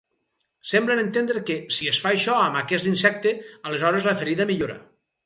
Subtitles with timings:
[0.71, 3.35] Semblen entendre que, si es fa això amb aquest insecte,
[3.71, 4.79] aleshores la ferida millora.